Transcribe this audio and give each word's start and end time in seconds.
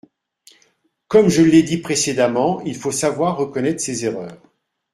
Comme 1.09 1.29
je 1.29 1.43
l’ai 1.43 1.61
dit 1.61 1.77
précédemment, 1.77 2.59
il 2.61 2.75
faut 2.75 2.91
savoir 2.91 3.37
reconnaître 3.37 3.83
ses 3.83 4.03
erreurs. 4.03 4.41